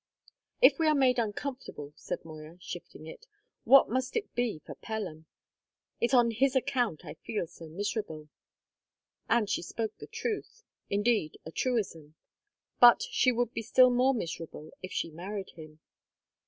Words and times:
"If 0.63 0.79
we 0.79 0.87
are 0.87 0.95
made 0.95 1.19
uncomfortable," 1.19 1.93
said 1.95 2.25
Moya, 2.25 2.57
shifting 2.59 3.05
it, 3.05 3.27
"what 3.65 3.87
must 3.87 4.15
it 4.15 4.33
be 4.33 4.57
for 4.65 4.73
Pelham! 4.73 5.27
It's 5.99 6.15
on 6.15 6.31
his 6.31 6.55
account 6.55 7.05
I 7.05 7.13
feel 7.13 7.45
so 7.45 7.67
miserable." 7.67 8.27
And 9.29 9.47
she 9.47 9.61
spoke 9.61 9.95
the 9.99 10.07
truth; 10.07 10.63
indeed, 10.89 11.37
a 11.45 11.51
truism; 11.51 12.15
but 12.79 13.03
she 13.11 13.31
would 13.31 13.53
be 13.53 13.61
still 13.61 13.91
more 13.91 14.15
miserable 14.15 14.71
if 14.81 14.91
she 14.91 15.11
married 15.11 15.51
him. 15.51 15.81